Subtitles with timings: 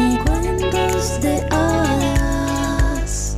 [0.00, 3.36] Ni cuentos de hadas,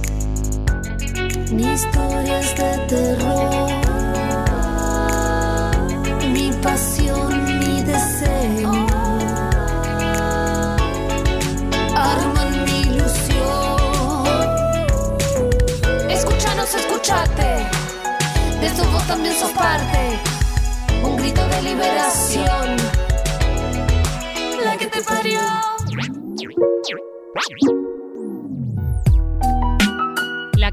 [1.50, 3.70] ni historias de terror.
[6.34, 8.72] Mi pasión, mi deseo.
[11.96, 14.24] Arman mi ilusión.
[16.08, 17.50] Escúchanos, escúchate.
[18.60, 20.02] De tu voz también sos parte.
[21.02, 22.61] Un grito de liberación.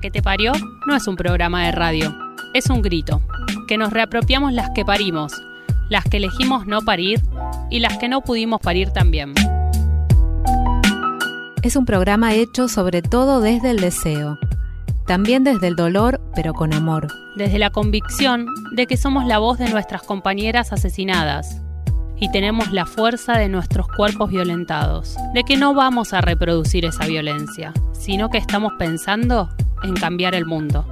[0.10, 0.54] Que te parió
[0.88, 2.16] no es un programa de radio,
[2.56, 3.22] es un grito,
[3.68, 5.40] que nos reapropiamos las que parimos,
[5.88, 7.22] las que elegimos no parir
[7.70, 9.36] y las que no pudimos parir también.
[11.62, 14.40] Es un programa hecho sobre todo desde el deseo,
[15.06, 17.08] también desde el dolor, pero con amor.
[17.36, 21.62] Desde la convicción de que somos la voz de nuestras compañeras asesinadas
[22.20, 27.06] y tenemos la fuerza de nuestros cuerpos violentados, de que no vamos a reproducir esa
[27.06, 29.50] violencia, sino que estamos pensando
[29.84, 30.86] en cambiar el mundo.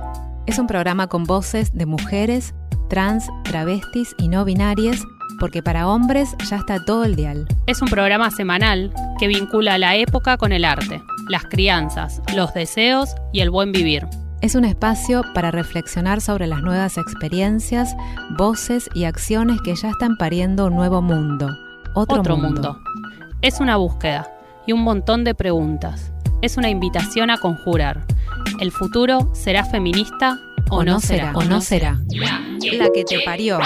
[0.45, 2.53] Es un programa con voces de mujeres,
[2.89, 5.03] trans, travestis y no binarias,
[5.39, 7.47] porque para hombres ya está todo el dial.
[7.67, 13.15] Es un programa semanal que vincula la época con el arte, las crianzas, los deseos
[13.33, 14.07] y el buen vivir.
[14.39, 17.95] Es un espacio para reflexionar sobre las nuevas experiencias,
[18.37, 21.49] voces y acciones que ya están pariendo un nuevo mundo.
[21.95, 22.79] Otro, mundo.
[23.41, 24.31] Es una búsqueda
[24.67, 26.11] y un montón de preguntas.
[26.39, 28.05] Es una invitación a conjurar.
[28.61, 30.37] ¿El futuro será feminista
[30.69, 31.31] o, no será?
[31.33, 31.99] O no será.
[32.73, 33.59] La que te parió.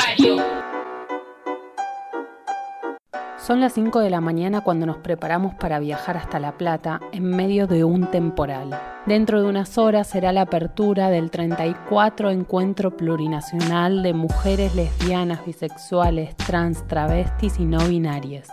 [3.38, 7.24] Son las 5 de la mañana cuando nos preparamos para viajar hasta La Plata en
[7.24, 8.70] medio de un temporal.
[9.06, 16.38] Dentro de unas horas será la apertura del 34 Encuentro Plurinacional de Mujeres Lesbianas, Bisexuales,
[16.38, 18.48] Trans, Travestis y No Binarias.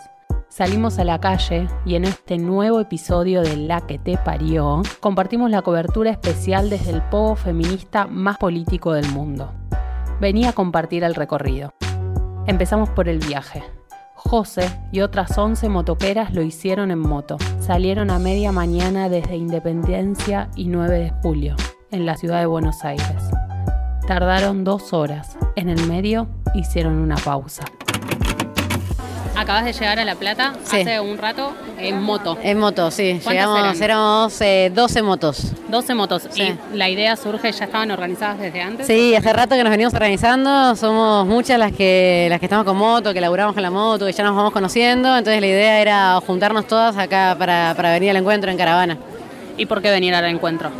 [0.58, 5.52] Salimos a la calle y en este nuevo episodio de La que te parió, compartimos
[5.52, 9.52] la cobertura especial desde el pogo feminista más político del mundo.
[10.20, 11.74] Venía a compartir el recorrido.
[12.48, 13.62] Empezamos por el viaje.
[14.16, 17.36] José y otras 11 motoqueras lo hicieron en moto.
[17.60, 21.54] Salieron a media mañana desde Independencia y 9 de julio,
[21.92, 23.30] en la ciudad de Buenos Aires.
[24.08, 25.38] Tardaron dos horas.
[25.54, 27.62] En el medio hicieron una pausa.
[29.38, 30.80] Acabas de llegar a La Plata Sí.
[30.80, 32.36] hace un rato en moto.
[32.42, 33.20] En moto, sí.
[33.22, 35.52] ¿Cuántas Llegamos, éramos eh, 12 motos.
[35.68, 36.26] 12 motos.
[36.30, 36.42] Sí.
[36.42, 38.86] ¿Y la idea surge, ya estaban organizadas desde antes?
[38.86, 42.76] Sí, hace rato que nos venimos organizando, somos muchas las que las que estamos con
[42.76, 46.20] moto, que laburamos con la moto, que ya nos vamos conociendo, entonces la idea era
[46.26, 48.98] juntarnos todas acá para, para venir al encuentro en caravana.
[49.56, 50.70] ¿Y por qué venir al encuentro?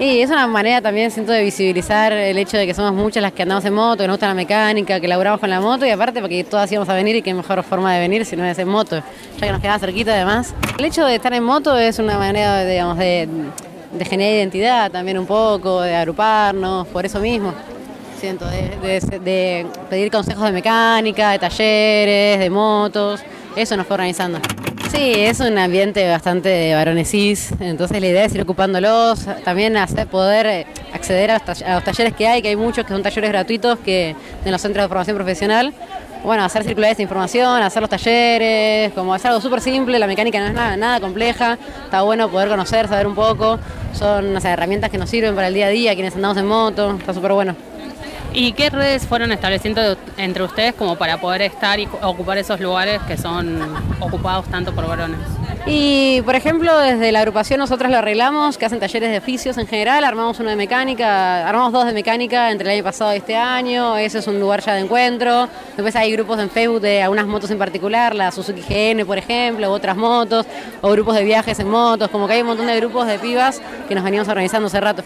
[0.00, 3.32] Y es una manera también, siento, de visibilizar el hecho de que somos muchas las
[3.32, 5.90] que andamos en moto, que nos gusta la mecánica, que laburamos con la moto y
[5.90, 8.56] aparte porque todas íbamos a venir y qué mejor forma de venir si no es
[8.60, 9.02] en moto,
[9.40, 10.54] ya que nos quedaba cerquita además.
[10.78, 13.28] El hecho de estar en moto es una manera, digamos, de,
[13.92, 17.52] de generar identidad también un poco, de agruparnos, por eso mismo.
[18.20, 23.20] Siento, de, de- de pedir consejos de mecánica, de talleres, de motos,
[23.56, 24.38] eso nos fue organizando.
[24.90, 30.06] Sí, es un ambiente bastante de varones entonces la idea es ir ocupándolos, también hacer,
[30.06, 33.30] poder acceder a los, a los talleres que hay, que hay muchos que son talleres
[33.30, 35.74] gratuitos que en los centros de formación profesional.
[36.24, 40.40] Bueno, hacer circular esa información, hacer los talleres, como es algo súper simple, la mecánica
[40.40, 43.58] no es nada, nada compleja, está bueno poder conocer, saber un poco,
[43.92, 47.14] son herramientas que nos sirven para el día a día, quienes andamos en moto, está
[47.14, 47.67] súper bueno.
[48.40, 53.02] ¿Y qué redes fueron estableciendo entre ustedes como para poder estar y ocupar esos lugares
[53.02, 53.60] que son
[53.98, 55.18] ocupados tanto por varones?
[55.66, 59.66] Y, por ejemplo, desde la agrupación nosotros lo arreglamos, que hacen talleres de oficios en
[59.66, 63.34] general, armamos uno de mecánica, armamos dos de mecánica entre el año pasado y este
[63.34, 65.48] año, ese es un lugar ya de encuentro.
[65.76, 69.68] Después hay grupos en Facebook de algunas motos en particular, la Suzuki GN, por ejemplo,
[69.72, 70.46] otras motos,
[70.80, 73.60] o grupos de viajes en motos, como que hay un montón de grupos de pibas
[73.88, 75.02] que nos venimos organizando hace rato.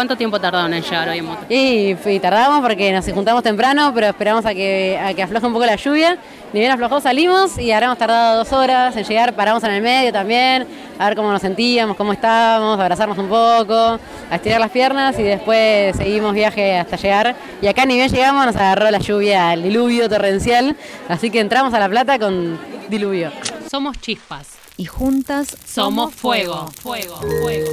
[0.00, 1.44] ¿Cuánto tiempo tardaron en llegar hoy en moto?
[1.50, 5.66] Y, tardamos porque nos juntamos temprano, pero esperamos a que, a que afloje un poco
[5.66, 6.16] la lluvia.
[6.54, 9.82] Ni bien aflojó, salimos y ahora hemos tardado dos horas en llegar, paramos en el
[9.82, 10.66] medio también,
[10.98, 14.00] a ver cómo nos sentíamos, cómo estábamos, a abrazarnos un poco,
[14.30, 17.36] a estirar las piernas y después seguimos viaje hasta llegar.
[17.60, 20.76] Y acá ni bien llegamos nos agarró la lluvia, el diluvio torrencial,
[21.10, 22.58] así que entramos a La Plata con
[22.88, 23.30] diluvio.
[23.70, 26.66] Somos chispas y juntas somos fuego.
[26.80, 27.66] Fuego, fuego,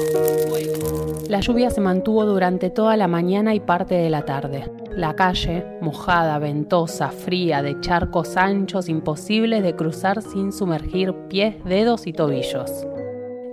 [0.49, 1.21] fuego.
[1.29, 4.69] La lluvia se mantuvo durante toda la mañana y parte de la tarde.
[4.91, 12.07] La calle, mojada, ventosa, fría, de charcos anchos imposibles de cruzar sin sumergir pies, dedos
[12.07, 12.69] y tobillos.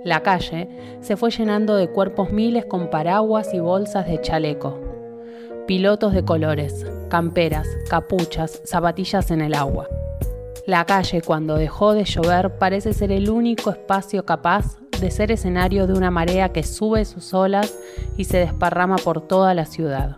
[0.03, 0.67] La calle
[0.99, 4.77] se fue llenando de cuerpos miles con paraguas y bolsas de chaleco.
[5.65, 9.87] Pilotos de colores, camperas, capuchas, zapatillas en el agua.
[10.67, 15.85] La calle, cuando dejó de llover, parece ser el único espacio capaz de ser escenario
[15.85, 17.75] de una marea que sube sus olas
[18.17, 20.17] y se desparrama por toda la ciudad.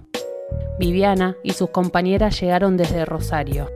[0.80, 3.70] Viviana y sus compañeras llegaron desde Rosario,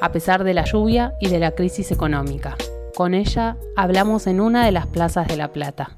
[0.00, 2.56] a pesar de la lluvia y de la crisis económica.
[2.96, 5.90] Con ella hablamos en una de las plazas de La Plata.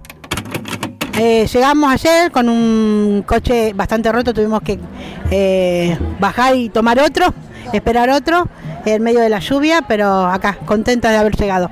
[1.19, 4.79] Eh, llegamos ayer con un coche bastante roto, tuvimos que
[5.31, 7.33] eh, bajar y tomar otro,
[7.73, 8.47] esperar otro
[8.85, 11.71] en medio de la lluvia, pero acá, contenta de haber llegado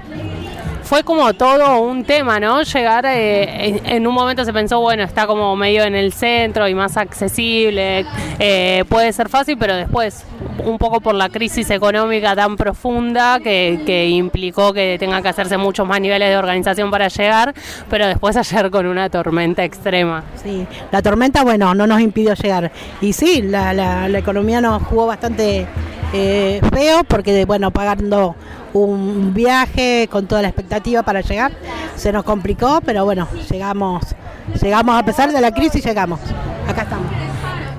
[0.89, 2.63] fue como todo un tema, ¿no?
[2.63, 6.75] Llegar, eh, en un momento se pensó, bueno, está como medio en el centro y
[6.75, 8.07] más accesible,
[8.39, 10.25] eh, puede ser fácil, pero después,
[10.65, 15.59] un poco por la crisis económica tan profunda que, que, implicó que tenga que hacerse
[15.59, 17.53] muchos más niveles de organización para llegar,
[17.91, 20.25] pero después ayer con una tormenta extrema.
[20.43, 22.73] Sí, la tormenta, bueno, no nos impidió llegar.
[23.03, 25.67] Y sí, la, la, la economía nos jugó bastante
[26.13, 28.35] eh, feo porque, bueno, pagando
[28.73, 31.53] un viaje con toda la expectativa para llegar,
[31.97, 34.05] se nos complicó, pero bueno, llegamos,
[34.61, 36.21] llegamos a pesar de la crisis, llegamos.
[36.67, 37.09] Acá estamos.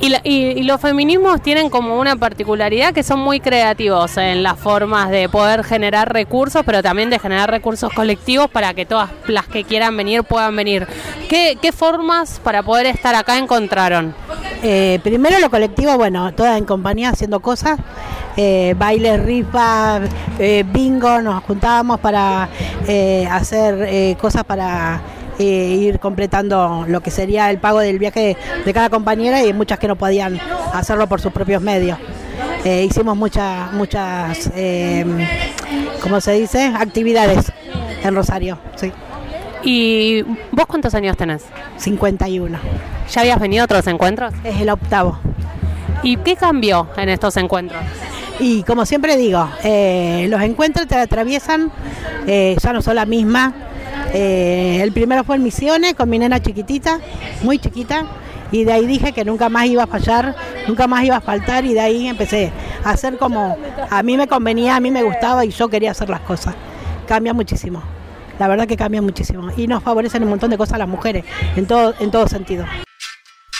[0.01, 5.27] Y, los feminismos tienen como una particularidad que son muy creativos en las formas de
[5.27, 9.97] poder generar recursos, pero también de generar recursos colectivos para que todas las que quieran
[9.97, 10.87] venir puedan venir.
[11.27, 14.15] ¿Qué, formas para poder estar acá encontraron?
[14.61, 17.79] Eh, primero lo colectivo, bueno, todas en compañía haciendo cosas,
[18.35, 20.01] eh, bailes, rifa,
[20.37, 22.49] eh, bingo, nos juntábamos para
[23.31, 25.01] hacer cosas para
[25.37, 28.35] ir completando lo que sería el pago del viaje
[28.65, 30.39] de cada compañera y muchas que no podían
[30.73, 31.97] hacerlo por sus propios medios.
[32.65, 35.05] Eh, hicimos muchas, muchas, eh,
[36.01, 36.73] ¿cómo se dice?
[36.77, 37.53] Actividades
[38.03, 38.91] en Rosario, sí.
[39.63, 41.43] ¿Y vos cuántos años tenés?
[41.77, 42.59] 51.
[43.11, 44.33] ¿Ya habías venido a otros encuentros?
[44.43, 45.19] Es el octavo.
[46.03, 47.81] ¿Y qué cambió en estos encuentros?
[48.39, 51.71] Y como siempre digo, eh, los encuentros te atraviesan,
[52.25, 53.53] eh, ya no son la misma,
[54.13, 56.99] eh, el primero fue en Misiones con mi nena chiquitita,
[57.43, 58.05] muy chiquita,
[58.51, 60.35] y de ahí dije que nunca más iba a fallar,
[60.67, 62.51] nunca más iba a faltar y de ahí empecé
[62.85, 63.57] a hacer como
[63.89, 66.55] a mí me convenía, a mí me gustaba y yo quería hacer las cosas.
[67.07, 67.83] Cambia muchísimo,
[68.39, 71.25] la verdad que cambia muchísimo y nos favorecen un montón de cosas las mujeres,
[71.55, 72.65] en todo, en todo sentido.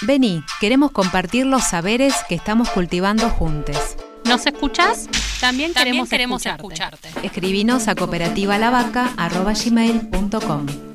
[0.01, 3.97] Vení, queremos compartir los saberes que estamos cultivando juntos.
[4.25, 5.07] ¿Nos escuchás?
[5.41, 6.61] También, queremos, escucharte.
[6.61, 7.09] escucharte.
[7.23, 10.88] Escribinos a cooperativalavaca.gmail.com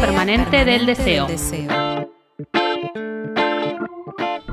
[0.00, 1.26] Permanente del Deseo.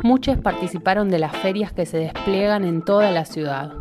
[0.03, 3.73] Muchos participaron de las ferias que se despliegan en toda la ciudad.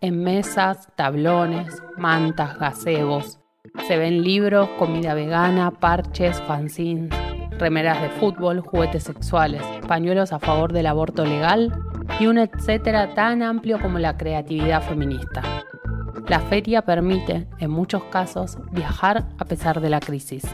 [0.00, 3.40] En mesas, tablones, mantas, gazebos.
[3.86, 7.10] Se ven libros, comida vegana, parches, fanzines,
[7.58, 11.72] remeras de fútbol, juguetes sexuales, pañuelos a favor del aborto legal
[12.20, 15.42] y un etcétera tan amplio como la creatividad feminista.
[16.28, 20.44] La feria permite, en muchos casos, viajar a pesar de la crisis.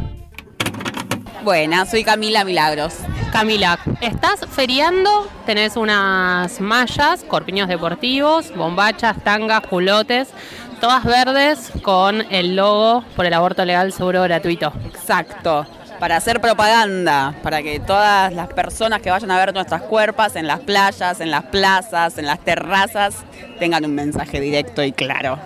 [1.44, 2.94] Buena, soy Camila Milagros.
[3.30, 10.28] Camila, estás feriando, tenés unas mallas, corpiños deportivos, bombachas, tangas, culotes,
[10.80, 14.72] todas verdes con el logo por el aborto legal seguro gratuito.
[14.86, 15.66] Exacto.
[16.00, 20.46] Para hacer propaganda, para que todas las personas que vayan a ver nuestras cuerpas en
[20.46, 23.16] las playas, en las plazas, en las terrazas,
[23.58, 25.38] tengan un mensaje directo y claro.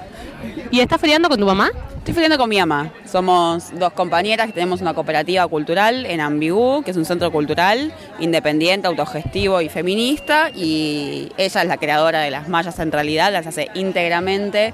[0.71, 1.71] ¿Y estás feriando con tu mamá?
[2.09, 2.91] Estoy feriando con mi mamá.
[3.05, 7.93] Somos dos compañeras que tenemos una cooperativa cultural en Ambigú, que es un centro cultural
[8.19, 10.49] independiente, autogestivo y feminista.
[10.49, 14.73] Y ella es la creadora de las mallas en realidad, las hace íntegramente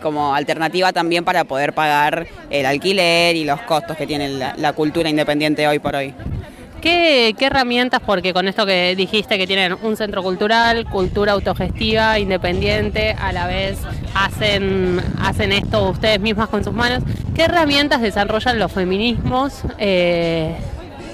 [0.00, 5.08] como alternativa también para poder pagar el alquiler y los costos que tiene la cultura
[5.08, 6.14] independiente hoy por hoy.
[6.80, 13.16] ¿Qué, herramientas, porque con esto que dijiste que tienen un centro cultural, cultura autogestiva, independiente,
[13.18, 13.78] a la vez
[14.14, 17.02] hacen, hacen esto ustedes mismas con sus manos,
[17.34, 20.54] ¿qué herramientas desarrollan los feminismos eh,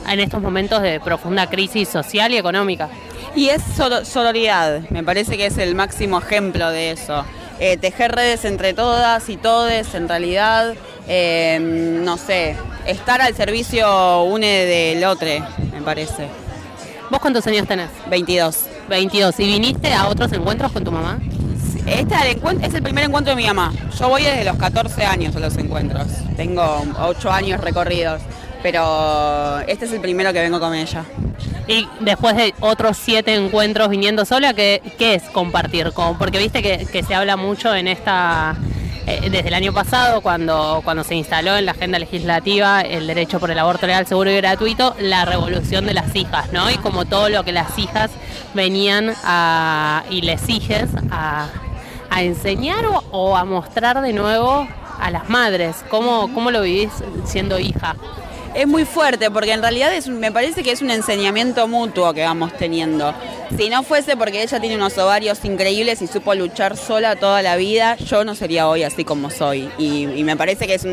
[0.08, 2.88] en estos momentos de profunda crisis social y económica?
[3.34, 3.62] Y es
[4.04, 7.24] sororidad, me parece que es el máximo ejemplo de eso.
[7.64, 10.74] Eh, tejer redes entre todas y todes, en realidad,
[11.06, 12.56] eh, no sé,
[12.88, 15.28] estar al servicio une del otro,
[15.72, 16.26] me parece.
[17.08, 17.88] ¿Vos cuántos años tenés?
[18.10, 18.64] 22.
[18.88, 19.38] 22.
[19.38, 21.20] ¿Y viniste a otros encuentros con tu mamá?
[21.86, 22.16] Este
[22.62, 23.72] es el primer encuentro de mi mamá.
[23.96, 26.08] Yo voy desde los 14 años a los encuentros.
[26.36, 28.22] Tengo 8 años recorridos,
[28.60, 31.04] pero este es el primero que vengo con ella.
[31.68, 35.92] Y después de otros siete encuentros viniendo sola, ¿qué, es compartir?
[36.18, 38.56] Porque viste que, se habla mucho en esta
[39.06, 43.40] eh, desde el año pasado, cuando, cuando se instaló en la agenda legislativa el derecho
[43.40, 46.70] por el aborto legal, seguro y gratuito, la revolución de las hijas, ¿no?
[46.70, 48.10] Y como todo lo que las hijas
[48.54, 49.14] venían
[50.10, 51.48] y les hijes a,
[52.18, 54.68] enseñar o, a mostrar de nuevo
[55.00, 55.82] a las madres.
[55.88, 56.90] ¿Cómo, cómo lo vivís
[57.24, 57.96] siendo hija?
[58.54, 62.22] Es muy fuerte porque en realidad es, me parece que es un enseñamiento mutuo que
[62.22, 63.14] vamos teniendo.
[63.56, 67.56] Si no fuese porque ella tiene unos ovarios increíbles y supo luchar sola toda la
[67.56, 69.70] vida, yo no sería hoy así como soy.
[69.78, 70.86] Y, me parece que es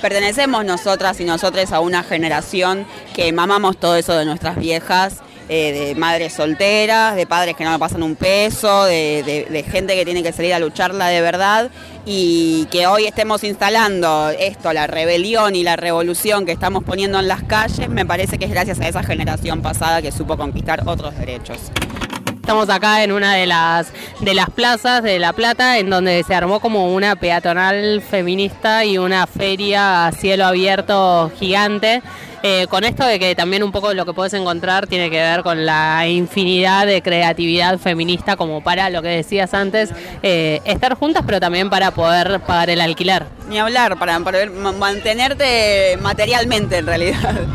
[0.00, 5.72] pertenecemos nosotras y nosotros a una generación que mamamos todo eso de nuestras viejas eh,
[5.72, 10.32] de madres solteras, de padres que no pasan un peso, de, gente que tiene que
[10.32, 11.70] salir a lucharla de verdad
[12.04, 17.28] y que hoy estemos instalando esto, la rebelión y la revolución que estamos poniendo en
[17.28, 21.16] las calles, me parece que es gracias a esa generación pasada que supo conquistar otros
[21.18, 21.58] derechos.
[22.42, 26.34] Estamos acá en una de las de las plazas de La Plata, en donde se
[26.34, 32.02] armó como una peatonal feminista y una feria a cielo abierto gigante.
[32.42, 35.42] Eh, con esto de que también un poco lo que puedes encontrar tiene que ver
[35.42, 39.90] con la infinidad de creatividad feminista como para lo que decías antes,
[40.22, 43.26] eh, estar juntas pero también para poder pagar el alquiler.
[43.48, 47.46] Ni hablar, para poder mantenerte materialmente en realidad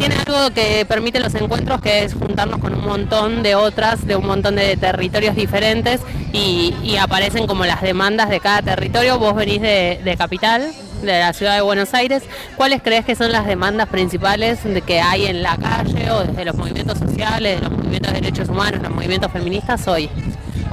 [0.00, 4.16] tiene algo que permite los encuentros, que es juntarnos con un montón de otras, de
[4.16, 6.00] un montón de territorios diferentes
[6.32, 9.18] y, aparecen como las demandas de cada territorio.
[9.18, 10.72] Vos venís de, Capital,
[11.02, 12.22] de la ciudad de Buenos Aires.
[12.56, 16.44] ¿Cuáles crees que son las demandas principales de que hay en la calle o desde
[16.44, 20.10] los movimientos sociales, los movimientos de derechos humanos, los movimientos feministas hoy?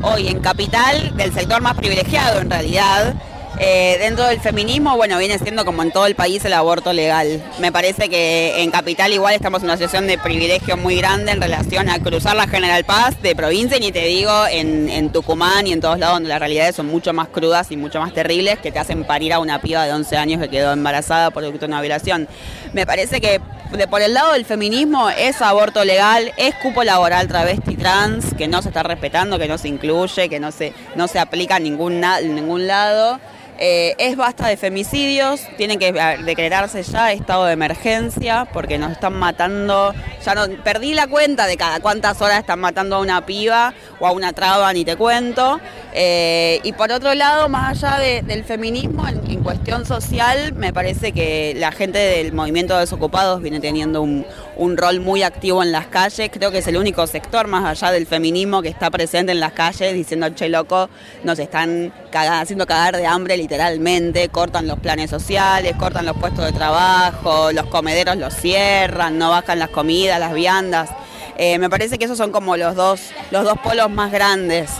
[0.01, 3.15] Hoy en Capital, del sector más privilegiado en realidad,
[3.59, 7.43] eh, dentro del feminismo, bueno, viene siendo como en todo el país el aborto legal.
[7.59, 11.41] Me parece que en Capital igual estamos en una situación de privilegio muy grande en
[11.41, 15.81] relación a cruzar la General Paz de provincia, ni te digo en, Tucumán y en
[15.81, 18.79] todos lados donde las realidades son mucho más crudas y mucho más terribles que te
[18.79, 22.27] hacen parir a una piba de 11 años que quedó embarazada por de una violación.
[22.73, 27.27] Me parece que de por el lado del feminismo es aborto legal, es cupo laboral
[27.27, 31.07] travesti trans, que no se está respetando, que no se incluye, que no se, no
[31.07, 33.19] se aplica en ningún, en ningún lado.
[33.59, 35.91] Eh, es basta de femicidios, tienen que
[36.23, 39.93] declararse ya estado de emergencia porque nos están matando,
[40.23, 44.05] ya no perdí la cuenta de cada cuántas horas están matando a una piba o
[44.05, 45.59] a una traba, ni te cuento.
[45.93, 51.11] Eh, y por otro lado, más allá del feminismo, en, en, cuestión social, me parece
[51.11, 54.25] que la gente del movimiento de desocupados viene teniendo un,
[54.57, 56.29] un rol muy activo en las calles.
[56.31, 59.53] Creo que es el único sector más allá del feminismo que está presente en las
[59.53, 60.89] calles diciendo, che loco,
[61.23, 66.51] nos están haciendo cagar de hambre literalmente, cortan los planes sociales, cortan los puestos de
[66.51, 70.89] trabajo, los comederos los cierran, no bajan las comidas, las viandas.
[71.37, 74.71] Eh, me parece que esos son como los dos, los dos polos más grandes.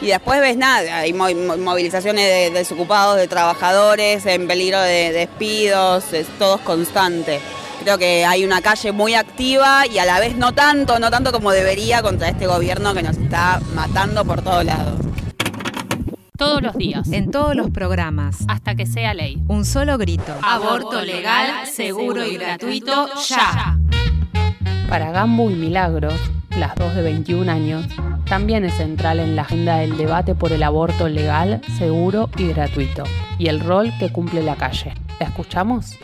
[0.00, 6.26] Y después ves nada, hay movilizaciones de desocupados, de trabajadores, en peligro de despidos, es
[6.38, 7.38] todo constante.
[7.80, 11.32] Creo que hay una calle muy activa y a la vez no tanto, no tanto
[11.32, 15.00] como debería contra este gobierno que nos está matando por todos lados.
[16.36, 17.10] Todos los días.
[17.10, 18.36] En todos los programas.
[18.48, 19.42] Hasta que sea ley.
[19.48, 20.34] Un solo grito.
[20.42, 23.78] Aborto legal, seguro y gratuito, ya.
[24.88, 26.14] Para Gambu y Milagros,
[26.58, 27.86] las dos de 21 años,
[28.26, 33.04] también es central en la agenda del debate por el aborto legal, seguro y gratuito,
[33.38, 34.94] y el rol que cumple la calle.
[35.18, 35.98] ¿La escuchamos?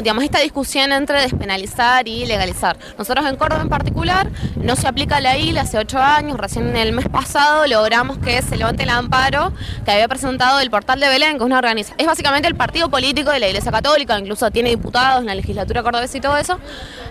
[0.00, 2.76] Digamos, esta discusión entre despenalizar y legalizar.
[2.98, 6.76] Nosotros en Córdoba en particular no se aplica la ILA hace ocho años, recién en
[6.76, 9.52] el mes pasado logramos que se levante el amparo
[9.84, 12.90] que había presentado el portal de Belén, que es una organización, es básicamente el partido
[12.90, 16.58] político de la Iglesia Católica, incluso tiene diputados en la legislatura cordobesa y todo eso.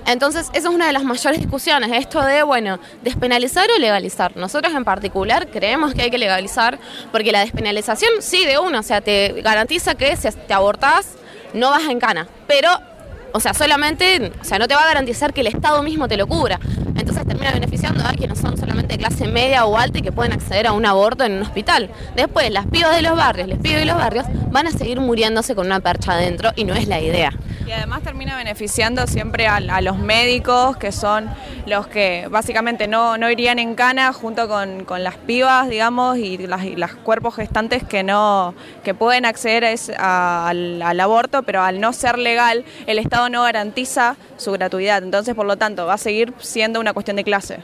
[0.05, 4.35] Entonces, esa es una de las mayores discusiones, esto de, bueno, despenalizar o legalizar.
[4.37, 6.79] Nosotros en particular creemos que hay que legalizar,
[7.11, 11.15] porque la despenalización, sí, de uno, o sea, te garantiza que si te abortás,
[11.53, 12.27] no vas en cana.
[12.49, 12.67] Pero,
[13.31, 16.17] o sea, solamente, o sea, no te va a garantizar que el Estado mismo te
[16.17, 16.59] lo cubra.
[17.29, 20.65] Termina beneficiando a quienes son solamente de clase media o alta y que pueden acceder
[20.65, 21.91] a un aborto en un hospital.
[22.15, 25.53] Después, las pibas de los barrios, les pibos de los barrios van a seguir muriéndose
[25.53, 27.31] con una percha adentro y no es la idea.
[27.67, 31.29] Y además termina beneficiando siempre a, los médicos, que son
[31.67, 36.95] los que básicamente no, no irían en cana junto con, las pibas, digamos, y las,
[36.95, 39.63] cuerpos gestantes que no que pueden acceder
[39.99, 45.03] al, al aborto, pero al no ser legal, el Estado no garantiza su gratuidad.
[45.03, 47.59] Entonces, por lo tanto, va a seguir siendo una cuestión de clase.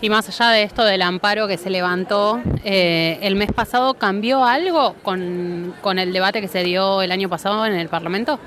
[0.00, 4.44] Y más allá de esto del amparo que se levantó eh, el mes pasado, ¿cambió
[4.44, 8.40] algo con, con el debate que se dio el año pasado en el Parlamento?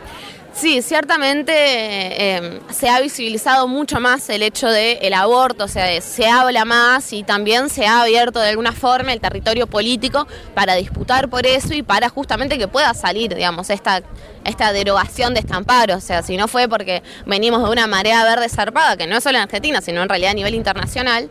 [0.55, 5.99] Sí, ciertamente eh, se ha visibilizado mucho más el hecho del el aborto, o sea,
[5.99, 10.75] se habla más y también se ha abierto de alguna forma el territorio político para
[10.75, 14.01] disputar por eso y para justamente que pueda salir, digamos, esta,
[14.45, 15.97] esta derogación de este amparo.
[15.97, 19.23] O sea, si no fue porque venimos de una marea verde zarpada, que no es
[19.25, 21.29] solo en Argentina, sino en realidad a nivel internacional,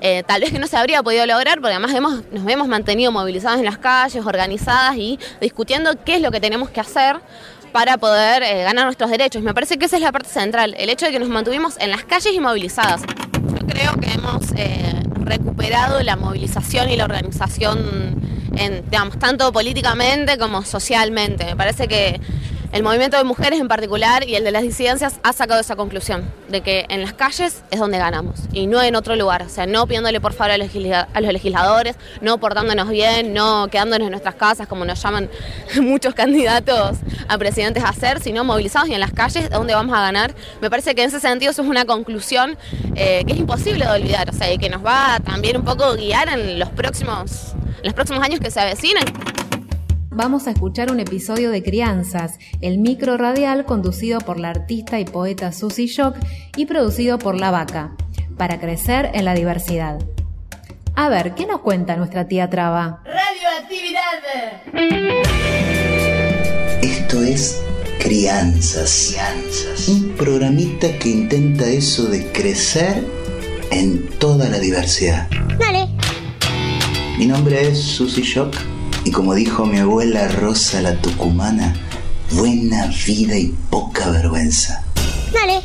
[0.00, 3.12] eh, tal vez que no se habría podido lograr, porque además hemos, nos hemos mantenido
[3.12, 7.20] movilizados en las calles, organizadas y discutiendo qué es lo que tenemos que hacer
[7.74, 9.42] para poder eh, ganar nuestros derechos.
[9.42, 11.90] Me parece que esa es la parte central, el hecho de que nos mantuvimos en
[11.90, 13.02] las calles y movilizadas.
[13.02, 18.22] Yo creo que hemos eh, recuperado la movilización y la organización,
[18.56, 21.46] en, digamos, tanto políticamente como socialmente.
[21.46, 22.20] Me parece que
[22.74, 26.28] el movimiento de mujeres en particular y el de las disidencias ha sacado esa conclusión,
[26.48, 29.42] de que en las calles es donde ganamos y no en otro lugar.
[29.42, 30.74] O sea, no pidiéndole por favor a los,
[31.32, 35.30] legisladores, no portándonos bien, no quedándonos en nuestras casas como nos llaman
[35.82, 39.96] muchos candidatos a presidentes a hacer, sino movilizados y en las calles es donde vamos
[39.96, 40.34] a ganar.
[40.60, 42.58] Me parece que en ese sentido eso es una conclusión
[42.96, 45.94] eh, que es imposible de olvidar, o sea, y que nos va también un poco
[45.94, 49.04] guiar en los próximos, en los próximos años que se avecinan
[50.14, 55.04] vamos a escuchar un episodio de Crianzas, el micro radial conducido por la artista y
[55.04, 56.16] poeta Susie Shock
[56.56, 57.96] y producido por La Vaca,
[58.36, 59.98] para crecer en la diversidad.
[60.94, 63.02] A ver, ¿qué nos cuenta nuestra tía Traba?
[63.04, 64.02] Radioactividad.
[66.82, 67.60] Esto es
[67.98, 69.08] Crianzas.
[69.10, 69.88] Crianzas.
[69.88, 73.04] Un programita que intenta eso de crecer
[73.72, 75.28] en toda la diversidad.
[75.58, 75.88] Dale.
[77.18, 78.73] Mi nombre es Susie Shock
[79.04, 81.74] y como dijo mi abuela Rosa la Tucumana,
[82.30, 84.84] buena vida y poca vergüenza.
[85.32, 85.62] Dale.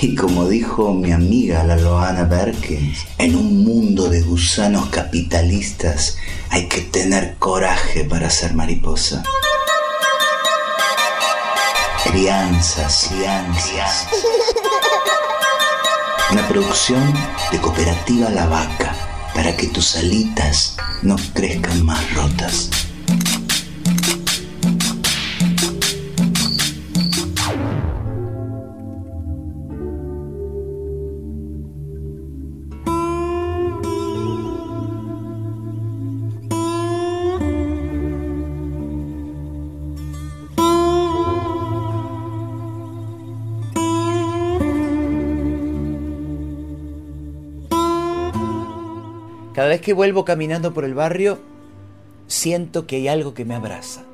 [0.00, 6.16] Y como dijo mi amiga la Loana Berke, en un mundo de gusanos capitalistas
[6.50, 9.24] hay que tener coraje para ser mariposa.
[12.04, 14.06] Crianzas, crianzas.
[16.30, 17.02] Una producción
[17.50, 18.95] de Cooperativa La Vaca
[19.36, 22.85] para que tus alitas no crezcan más rotas.
[49.76, 51.38] Vez que vuelvo caminando por el barrio,
[52.28, 54.04] siento que hay algo que me abraza.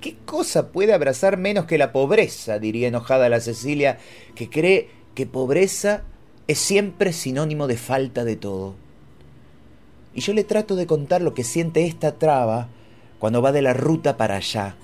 [0.00, 2.58] ¿Qué cosa puede abrazar menos que la pobreza?
[2.58, 3.98] diría enojada la Cecilia,
[4.34, 6.02] que cree que pobreza
[6.48, 8.74] es siempre sinónimo de falta de todo.
[10.12, 12.68] Y yo le trato de contar lo que siente esta traba
[13.20, 14.74] cuando va de la ruta para allá,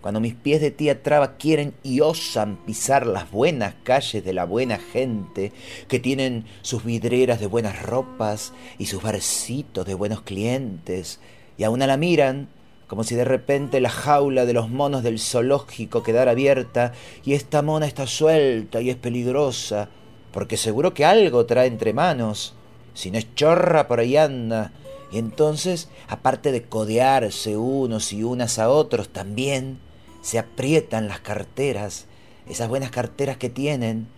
[0.00, 4.44] cuando mis pies de tía traba quieren y osan pisar las buenas calles de la
[4.44, 5.52] buena gente,
[5.88, 11.20] que tienen sus vidrieras de buenas ropas y sus barcitos de buenos clientes,
[11.56, 12.48] y aún la miran
[12.88, 17.60] como si de repente la jaula de los monos del zoológico quedara abierta y esta
[17.60, 19.90] mona está suelta y es peligrosa,
[20.32, 22.54] porque seguro que algo trae entre manos,
[22.94, 24.72] si no es chorra por ahí anda,
[25.12, 29.78] y entonces, aparte de codearse unos y unas a otros, también
[30.20, 32.06] se aprietan las carteras,
[32.48, 34.08] esas buenas carteras que tienen,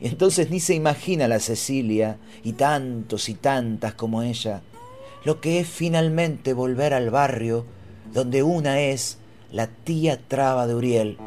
[0.00, 4.62] y entonces ni se imagina la Cecilia, y tantos y tantas como ella,
[5.24, 7.66] lo que es finalmente volver al barrio
[8.12, 9.18] donde una es
[9.52, 11.18] la tía Traba de Uriel.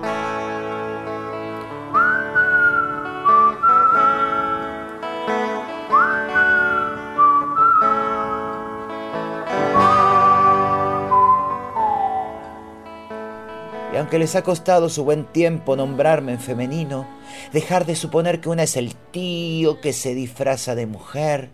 [14.14, 17.08] Aunque les ha costado su buen tiempo nombrarme en femenino,
[17.52, 21.50] dejar de suponer que una es el tío que se disfraza de mujer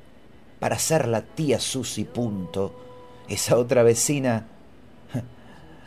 [0.60, 2.78] para ser la tía Susi punto,
[3.30, 4.48] esa otra vecina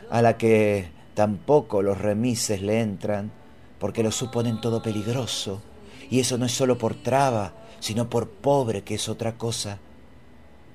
[0.09, 3.31] a la que tampoco los remises le entran,
[3.77, 5.61] porque lo suponen todo peligroso,
[6.09, 9.77] y eso no es solo por traba, sino por pobre, que es otra cosa.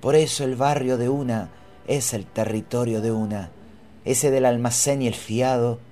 [0.01, 1.51] Por eso el barrio de una
[1.89, 3.51] es el territorio de una,
[4.05, 5.88] ese del almacén y el fiado,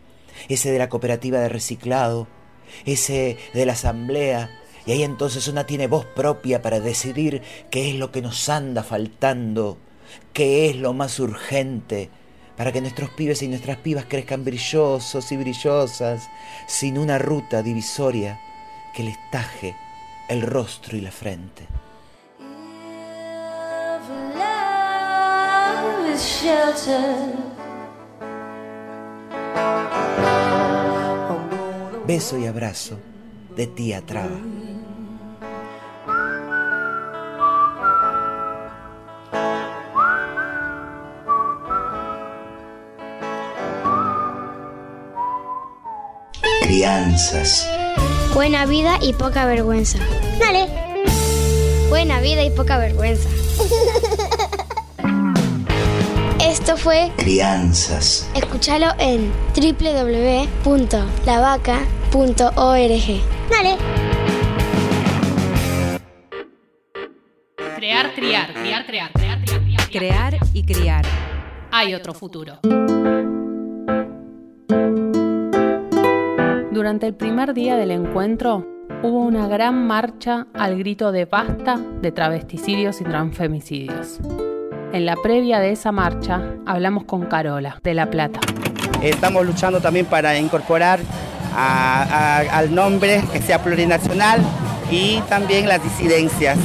[0.49, 2.27] ese de la cooperativa de reciclado,
[2.85, 4.51] ese de la asamblea,
[4.87, 8.85] y ahí entonces una tiene voz propia para decidir qué es lo que nos anda
[8.85, 9.79] faltando,
[10.33, 12.09] qué es lo más urgente,
[12.57, 16.29] para que nuestros pibes y nuestras pibas crezcan brillosos y brillosas,
[16.67, 18.41] sin una ruta divisoria
[18.95, 19.75] que les taje
[20.29, 21.67] el rostro y la frente.
[32.07, 32.99] Beso y abrazo
[33.57, 34.39] de tía Traba.
[46.63, 47.69] crianzas.
[48.35, 49.99] Buena vida y poca vergüenza.
[50.39, 50.69] Dale.
[51.89, 53.29] Buena vida y poca vergüenza.
[56.67, 58.29] Esto fue Crianzas.
[58.35, 60.67] Escúchalo en www.lavaca.org.
[63.49, 63.77] Dale.
[67.77, 69.91] Crear, criar, criar, crear, crear, criar, criar.
[69.93, 71.05] Crear y criar.
[71.71, 72.59] Hay otro futuro.
[76.73, 78.67] Durante el primer día del encuentro
[79.05, 84.19] hubo una gran marcha al grito de basta de travesticidios y transfemicidios.
[84.97, 88.41] En la previa de esa marcha hablamos con Carola, de La Plata.
[89.03, 91.01] Estamos luchando también para incorporar
[91.55, 92.03] a-
[92.49, 94.41] a- al nombre que sea plurinacional
[94.91, 96.57] y también las disidencias.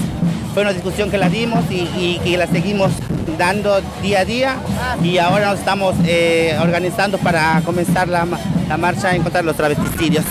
[0.54, 2.94] Fue una discusión que la dimos y, y que la seguimos
[3.38, 4.56] dando día a día
[5.04, 8.26] y ahora nos estamos eh, organizando para comenzar la,
[8.70, 10.24] la marcha en contra de los travesticidios.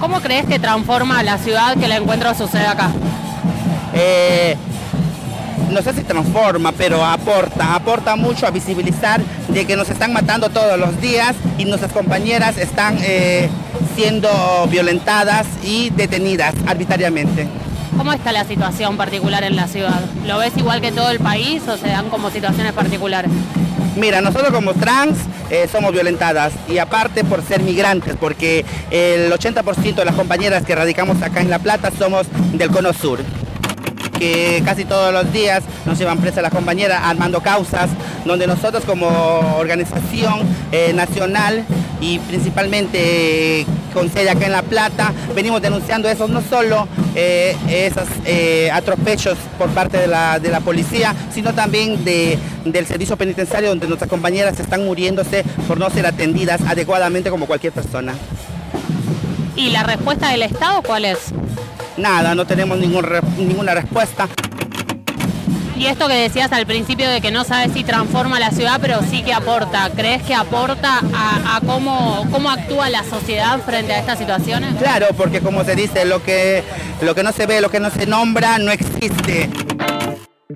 [0.00, 2.88] ¿Cómo crees que transforma la ciudad que el encuentro sucede acá?
[3.92, 4.56] Eh,
[5.70, 10.48] no sé si transforma, pero aporta, aporta mucho a visibilizar de que nos están matando
[10.50, 13.48] todos los días y nuestras compañeras están eh,
[13.94, 14.28] siendo
[14.70, 17.46] violentadas y detenidas arbitrariamente.
[17.96, 20.00] ¿Cómo está la situación particular en la ciudad?
[20.26, 23.30] ¿Lo ves igual que todo el país o se dan como situaciones particulares?
[23.96, 25.16] Mira, nosotros como trans
[25.50, 30.74] eh, somos violentadas y aparte por ser migrantes, porque el 80% de las compañeras que
[30.74, 33.20] radicamos acá en La Plata somos del Cono Sur
[34.18, 37.90] que casi todos los días nos llevan presa las compañeras armando causas,
[38.24, 39.06] donde nosotros como
[39.58, 40.40] organización
[40.72, 41.64] eh, nacional
[42.00, 47.56] y principalmente eh, con sede acá en La Plata, venimos denunciando eso, no solo eh,
[47.68, 48.08] esos
[48.72, 53.86] atropellos por parte de la, de la policía, sino también de- del servicio penitenciario donde
[53.86, 58.14] nuestras compañeras están muriéndose por no ser atendidas adecuadamente como cualquier persona.
[59.56, 61.18] ¿Y la respuesta del Estado cuál es?
[61.96, 64.28] Nada, no tenemos ningún re- ninguna respuesta.
[65.76, 69.00] Y esto que decías al principio de que no sabes si transforma la ciudad, pero
[69.02, 69.90] sí que aporta.
[69.94, 74.74] ¿Crees que aporta a, a cómo, cómo actúa la sociedad frente a estas situaciones?
[74.76, 76.62] Claro, porque como se dice, lo que,
[77.02, 79.50] lo que no se ve, lo que no se nombra, no existe.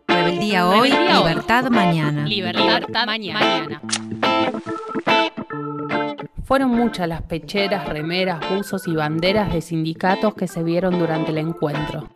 [0.07, 2.25] Rebeldía hoy, libertad mañana.
[2.25, 3.81] Libertad mañana.
[6.49, 11.37] Fueron muchas las pecheras, remeras, buzos y banderas de sindicatos que se vieron durante el
[11.37, 12.09] encuentro.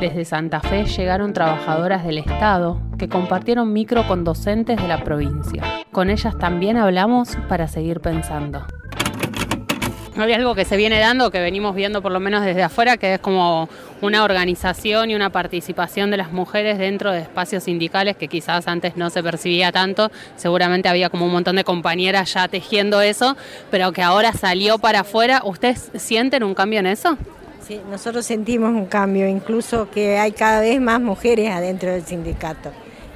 [0.00, 5.62] Desde Santa Fe llegaron trabajadoras del Estado que compartieron micro con docentes de la provincia.
[5.92, 8.66] Con ellas también hablamos para seguir pensando.
[10.20, 13.14] Hay algo que se viene dando, que venimos viendo por lo menos desde afuera, que
[13.14, 13.70] es como
[14.02, 18.96] una organización y una participación de las mujeres dentro de espacios sindicales que quizás antes
[18.96, 20.10] no se percibía tanto.
[20.36, 23.34] Seguramente había como un montón de compañeras ya tejiendo eso,
[23.70, 25.40] pero que ahora salió para afuera.
[25.44, 27.16] ¿Ustedes sienten un cambio en eso?
[27.66, 32.72] Sí, nosotros sentimos un cambio, incluso que hay cada vez más mujeres adentro del sindicato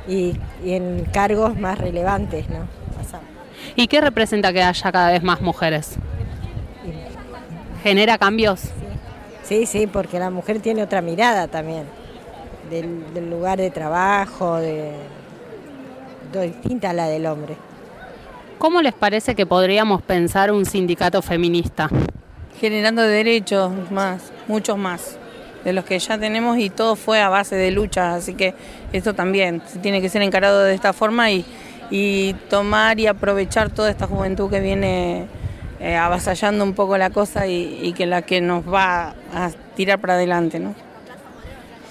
[0.08, 2.66] y, y en cargos más relevantes, ¿no?
[3.76, 5.98] ¿Y qué representa que haya cada vez más mujeres?
[7.84, 8.62] ¿Genera cambios?
[9.44, 11.84] Sí, sí, porque la mujer tiene otra mirada también
[12.70, 14.92] del, del lugar de trabajo, de,
[16.32, 17.54] de- distinta a la del hombre.
[18.58, 21.88] ¿Cómo les parece que podríamos pensar un sindicato feminista?
[22.60, 25.18] generando derechos más, muchos más
[25.64, 28.54] de los que ya tenemos y todo fue a base de luchas, así que
[28.92, 31.44] esto también se tiene que ser encarado de esta forma y,
[31.90, 35.26] y tomar y aprovechar toda esta juventud que viene
[35.80, 40.00] eh, avasallando un poco la cosa y, y que la que nos va a tirar
[40.00, 40.74] para adelante, ¿no?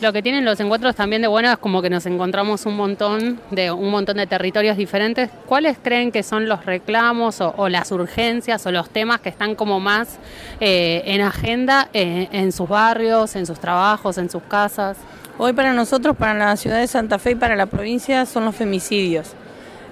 [0.04, 3.40] Lo que tienen los encuentros también de bueno es como que nos encontramos un montón
[3.52, 5.30] de un montón de territorios diferentes.
[5.46, 9.56] ¿Cuáles creen que son los reclamos o, o las urgencias o los temas que están
[9.56, 10.18] como más
[10.60, 14.98] eh, en agenda eh, en sus barrios, en sus trabajos, en sus casas?
[15.38, 18.56] Hoy para nosotros, para la ciudad de Santa Fe y para la provincia son los
[18.56, 19.30] femicidios.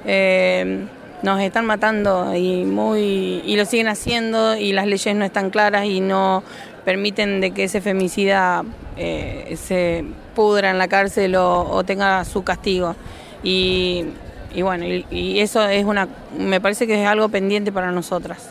[0.04, 0.88] Eh,
[1.24, 5.86] nos están matando y muy y lo siguen haciendo y las leyes no están claras
[5.86, 6.44] y no
[6.86, 8.64] permiten de que ese femicida
[8.98, 10.04] eh, se
[10.36, 12.96] pudra en la cárcel o, o tenga su castigo.
[13.44, 14.06] Y,
[14.54, 16.08] y bueno, y, y eso es una,
[16.38, 18.50] me parece que es algo pendiente para nosotras.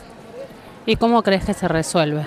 [0.85, 2.25] ¿Y cómo crees que se resuelve?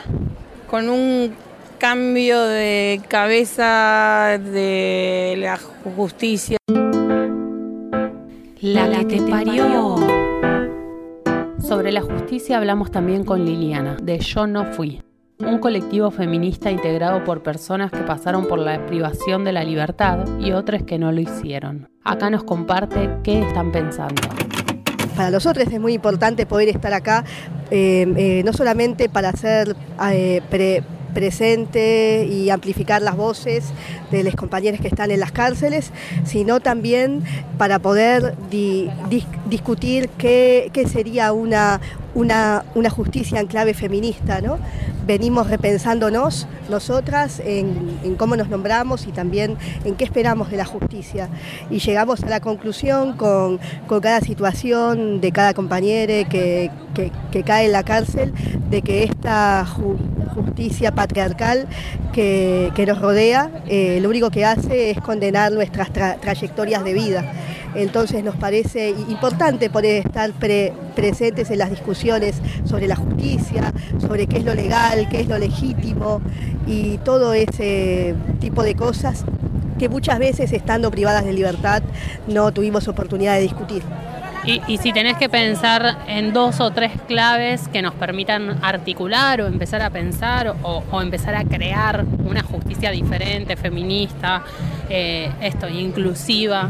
[0.71, 1.35] Con un
[1.79, 5.59] cambio de cabeza de la
[5.97, 6.57] justicia.
[8.65, 9.97] La, que te parió.
[11.59, 15.03] Sobre la justicia hablamos también con Liliana, de Yo No Fui,
[15.39, 20.53] un colectivo feminista integrado por personas que pasaron por la privación de la libertad y
[20.53, 21.91] otras que no lo hicieron.
[22.05, 24.23] Acá nos comparte qué están pensando.
[25.15, 27.23] Para nosotros es muy importante poder estar acá,
[27.71, 29.77] eh, eh, no solamente para ser
[30.11, 30.83] eh, pre-
[31.15, 33.65] presente y amplificar las voces
[34.11, 35.91] de los compañeros que están en las cárceles,
[36.25, 37.23] sino también
[37.57, 41.81] para poder di- dis- discutir qué, qué sería una,
[42.15, 44.41] una, una justicia en clave feminista.
[44.41, 44.59] ¿no?
[45.07, 51.29] Venimos repensándonos nosotras en, cómo nos nombramos y también en qué esperamos de la justicia.
[51.71, 57.67] Y llegamos a la conclusión con, con cada situación de cada compañero que, que- cae
[57.67, 58.33] en la cárcel
[58.71, 59.99] de que esta ju-
[60.35, 61.67] justicia patriarcal
[62.13, 66.95] que, que nos rodea eh, lo único que hace es condenar nuestras tra- trayectorias de
[66.95, 67.33] vida.
[67.75, 74.29] Entonces nos parece importante poder estar pre- presentes en las discusiones sobre la justicia, sobre
[74.29, 76.21] qué es lo legal, qué es lo legítimo
[76.67, 79.25] y todo ese tipo de cosas
[79.79, 81.83] que muchas veces estando privadas de libertad
[82.29, 83.83] no tuvimos oportunidad de discutir.
[84.47, 89.47] Y, si tenés que pensar en dos o tres claves que nos permitan articular o
[89.47, 94.45] empezar a pensar o, o empezar a crear una justicia diferente, feminista,
[94.91, 96.69] eh, esto, inclusiva.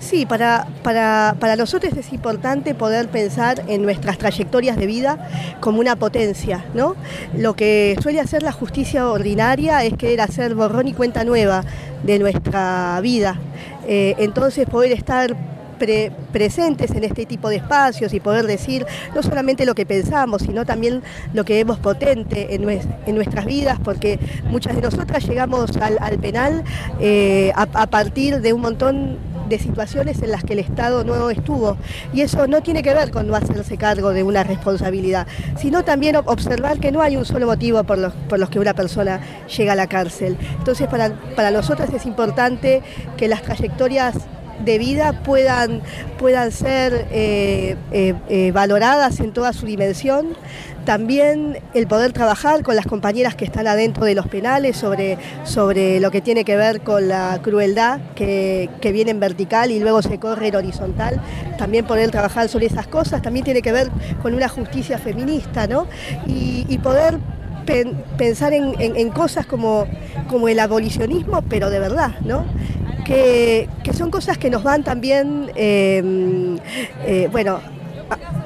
[0.00, 5.28] Sí, para, para, para nosotros es importante poder pensar en nuestras trayectorias de vida
[5.60, 6.94] como una potencia, ¿no?
[7.36, 11.64] Lo que suele hacer la justicia ordinaria es querer hacer borrón y cuenta nueva
[12.02, 13.36] de nuestra vida.
[13.88, 15.34] Eh, entonces poder estar
[15.78, 20.42] pre- presentes en este tipo de espacios y poder decir no solamente lo que pensamos,
[20.42, 21.02] sino también
[21.34, 24.18] lo que vemos potente en, nues- en nuestras vidas, porque
[24.50, 26.64] muchas de nosotras llegamos al, al penal
[27.00, 31.76] eh, a partir de un montón de situaciones en las que el Estado no estuvo.
[32.12, 35.26] Y eso no tiene que ver con no hacerse cargo de una responsabilidad,
[35.58, 38.58] sino también ob- observar que no hay un solo motivo por los, por los que
[38.58, 39.20] una persona
[39.56, 40.36] llega a la cárcel.
[40.58, 42.82] Entonces, para, para nosotras es importante
[43.16, 44.14] que las trayectorias
[44.64, 45.82] de vida puedan,
[46.18, 50.28] puedan ser eh, eh, eh, valoradas en toda su dimensión.
[50.86, 55.98] También el poder trabajar con las compañeras que están adentro de los penales sobre, sobre
[55.98, 60.00] lo que tiene que ver con la crueldad que, que viene en vertical y luego
[60.00, 61.20] se corre en horizontal.
[61.58, 63.88] También poder trabajar sobre esas cosas también tiene que ver
[64.22, 65.88] con una justicia feminista, ¿no?
[66.24, 67.18] Y, poder
[67.66, 69.86] pen- pensar en, en- en cosas como,
[70.28, 72.44] como el abolicionismo, pero de verdad, ¿no?
[73.04, 76.56] que, que son cosas que nos van también, eh,
[77.06, 77.60] eh, bueno,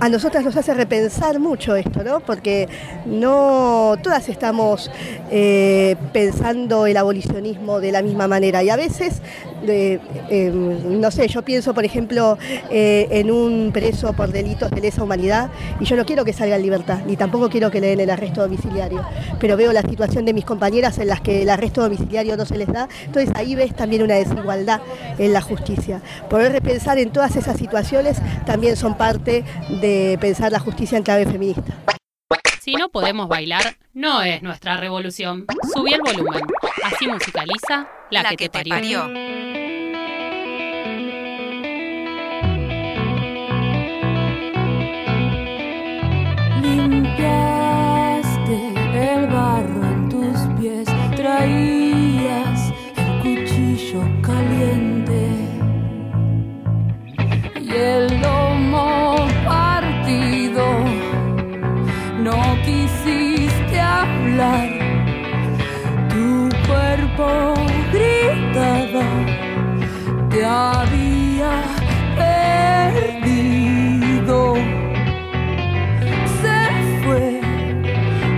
[0.00, 2.20] a, nosotras nos hace repensar mucho esto, ¿no?
[2.20, 2.68] Porque
[3.06, 4.90] no todas estamos
[5.30, 9.22] eh, pensando el abolicionismo de la misma manera y a veces,
[9.66, 12.38] eh, no sé, yo pienso, por ejemplo,
[12.70, 16.56] eh, en un preso por delitos de lesa humanidad y yo no quiero que salga
[16.56, 19.04] en libertad, ni tampoco quiero que le den el arresto domiciliario,
[19.38, 22.56] pero veo la situación de mis compañeras en las que el arresto domiciliario no se
[22.56, 24.80] les da, entonces ahí ves también una desigualdad
[25.18, 26.00] en la justicia.
[26.28, 29.44] Poder repensar en todas esas situaciones también son parte
[29.80, 31.99] de pensar la justicia en clave feminista.
[32.60, 35.46] Si no podemos bailar, no es nuestra revolución.
[35.72, 36.42] Subí el volumen.
[36.84, 39.08] Así musicaliza la, que, te parió.
[39.08, 39.69] Limpiaste
[66.08, 67.54] tu cuerpo
[67.92, 69.08] gritaba,
[70.30, 71.62] te había
[72.96, 74.38] perdido.
[76.40, 76.58] Se
[77.02, 77.40] fue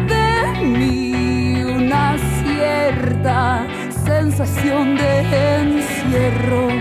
[0.08, 0.30] de
[0.64, 3.66] mí una cierta
[4.04, 5.12] sensación de
[5.60, 6.71] encierro.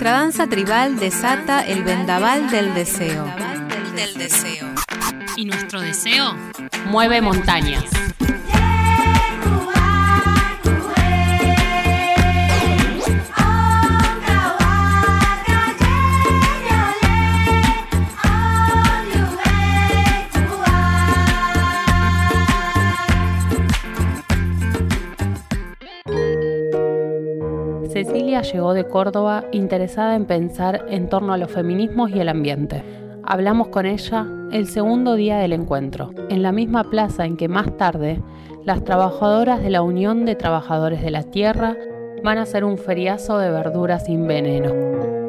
[0.00, 3.26] Nuestra danza tribal desata el vendaval del deseo.
[3.94, 4.66] Del deseo.
[5.36, 6.34] Y nuestro deseo
[6.86, 7.84] mueve montañas.
[28.52, 32.82] Llegó de Córdoba interesada en pensar en torno a los feminismos y el ambiente.
[33.24, 37.76] Hablamos con ella el segundo día del encuentro, en la misma plaza en que más
[37.76, 38.20] tarde
[38.64, 41.76] las trabajadoras de la Unión de Trabajadores de la Tierra
[42.22, 45.20] van a hacer un feriazo de verduras sin veneno.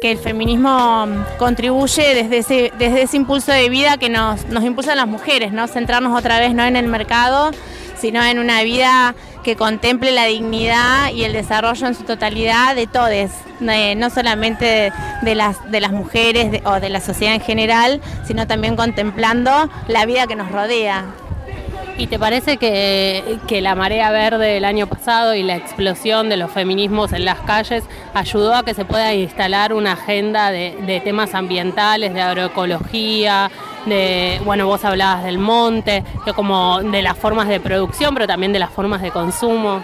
[0.00, 1.06] que el feminismo
[1.38, 5.66] contribuye desde ese, desde ese impulso de vida que nos, nos impulsan las mujeres, ¿no?
[5.66, 7.52] Centrarnos otra vez no en el mercado,
[7.96, 12.88] sino en una vida que contemple la dignidad y el desarrollo en su totalidad de
[12.88, 13.30] todos,
[13.60, 14.92] no solamente
[15.22, 20.06] de, las, de las mujeres o de la sociedad en general, sino también contemplando la
[20.06, 21.04] vida que nos rodea.
[21.96, 26.36] ¿Y te parece que, que la marea verde del año pasado y la explosión de
[26.36, 27.84] los feminismos en las calles
[28.14, 33.48] ayudó a que se pueda instalar una agenda de, de temas ambientales, de agroecología,
[33.86, 38.52] de, bueno, vos hablabas del monte, que como de las formas de producción, pero también
[38.52, 39.82] de las formas de consumo?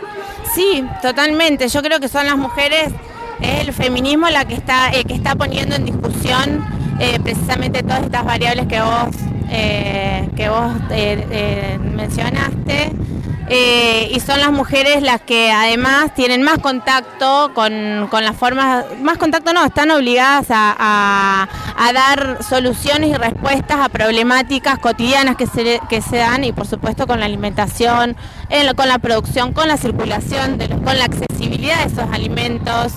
[0.55, 1.69] Sí, totalmente.
[1.69, 2.93] Yo creo que son las mujeres,
[3.41, 6.65] es el feminismo la que está, eh, que está poniendo en discusión
[7.01, 9.17] eh, precisamente todas estas variables que vos,
[9.51, 12.93] eh, que vos eh, mencionaste.
[13.53, 18.85] Eh, y son las mujeres las que además tienen más contacto con, con las formas,
[19.03, 25.49] más contacto no, están obligadas a, a- dar soluciones y respuestas a problemáticas cotidianas que
[25.49, 28.17] se, que se dan y por supuesto con la alimentación,
[28.77, 32.93] con la producción, con la circulación, con la accesibilidad de esos alimentos.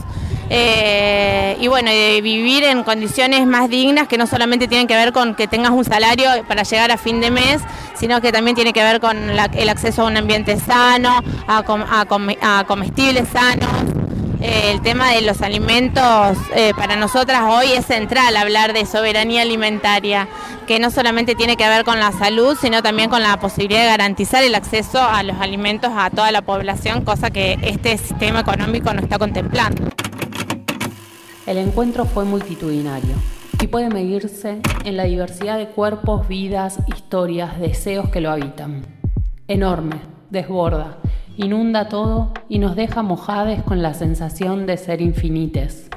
[0.51, 5.11] eh, y bueno, de vivir en condiciones más dignas que no solamente tienen que ver
[5.13, 7.61] con que tengas un salario para llegar a fin de mes,
[8.03, 13.29] sino que también tiene que ver con el acceso a un ambiente sano, a comestibles
[13.29, 13.69] sanos.
[14.41, 19.43] Eh, el tema de los alimentos eh, para nosotras hoy es central hablar de soberanía
[19.43, 20.27] alimentaria,
[20.67, 23.87] que no solamente tiene que ver con la salud, sino también con la posibilidad de
[23.87, 28.93] garantizar el acceso a los alimentos a toda la población, cosa que este sistema económico
[28.93, 29.81] no está contemplando.
[31.45, 33.15] El encuentro fue multitudinario
[33.63, 38.81] y puede medirse en la diversidad de cuerpos, vidas, historias, deseos que lo habitan.
[39.47, 40.97] Enorme, desborda,
[41.37, 45.89] inunda todo y nos deja mojades con la sensación de ser infinites.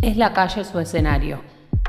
[0.00, 1.40] Es la calle su escenario,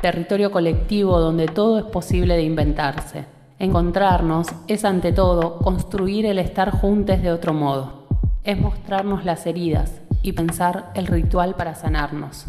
[0.02, 3.24] territorio colectivo donde todo es posible de inventarse.
[3.58, 8.06] Encontrarnos es ante todo construir el estar juntos de otro modo.
[8.44, 12.44] Es mostrarnos las heridas y pensar el ritual para sanarnos.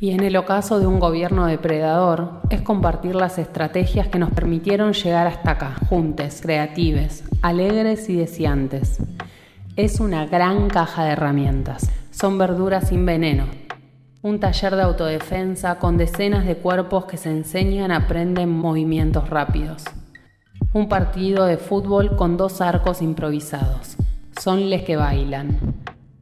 [0.00, 4.92] Y en el ocaso de un gobierno depredador, es compartir las estrategias que nos permitieron
[4.92, 8.98] llegar hasta acá, juntes, creatives, alegres y deseantes.
[9.74, 11.90] Es una gran caja de herramientas.
[12.12, 13.46] Son verduras sin veneno.
[14.22, 19.84] Un taller de autodefensa con decenas de cuerpos que se enseñan, aprenden movimientos rápidos.
[20.72, 23.96] Un partido de fútbol con dos arcos improvisados.
[24.40, 25.58] Son les que bailan,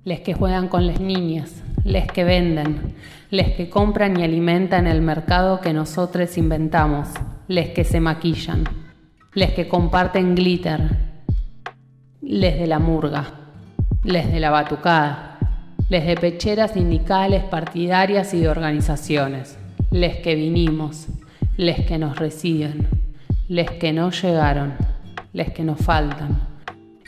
[0.05, 2.95] les que juegan con las niñas, les que venden,
[3.31, 7.09] les que compran y alimentan el mercado que nosotros inventamos,
[7.49, 8.65] les que se maquillan,
[9.35, 10.81] les que comparten glitter,
[12.23, 13.25] les de la murga,
[14.05, 15.39] les de la batucada,
[15.89, 19.59] les de pecheras sindicales, partidarias y de organizaciones,
[19.91, 21.07] les que vinimos,
[21.57, 22.89] les que nos reciben,
[23.49, 24.75] les que no llegaron,
[25.33, 26.41] les que nos faltan.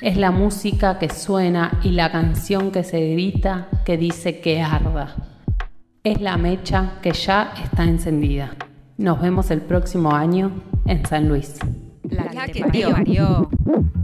[0.00, 5.27] Es la música que suena y la canción que se grita que dice que arda.
[6.04, 8.54] Es la mecha que ya está encendida.
[8.96, 10.52] Nos vemos el próximo año
[10.86, 11.56] en San Luis.
[12.04, 13.50] La que te parió.